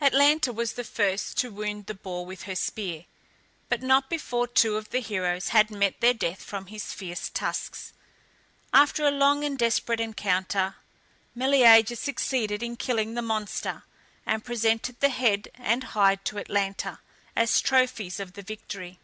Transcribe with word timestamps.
Atalanta 0.00 0.52
was 0.52 0.74
the 0.74 0.84
first 0.84 1.36
to 1.38 1.50
wound 1.50 1.86
the 1.86 1.94
boar 1.94 2.24
with 2.24 2.42
her 2.42 2.54
spear, 2.54 3.06
but 3.68 3.82
not 3.82 4.08
before 4.08 4.46
two 4.46 4.76
of 4.76 4.90
the 4.90 5.00
heroes 5.00 5.48
had 5.48 5.68
met 5.68 6.00
their 6.00 6.14
death 6.14 6.44
from 6.44 6.66
his 6.66 6.92
fierce 6.92 7.28
tusks. 7.28 7.92
After 8.72 9.04
a 9.04 9.10
long 9.10 9.42
and 9.42 9.58
desperate 9.58 9.98
encounter, 9.98 10.76
Meleager 11.34 11.96
succeeded 11.96 12.62
in 12.62 12.76
killing 12.76 13.14
the 13.14 13.20
monster, 13.20 13.82
and 14.24 14.44
presented 14.44 15.00
the 15.00 15.08
head 15.08 15.48
and 15.56 15.82
hide 15.82 16.24
to 16.26 16.38
Atalanta, 16.38 17.00
as 17.34 17.60
trophies 17.60 18.20
of 18.20 18.34
the 18.34 18.42
victory. 18.42 19.00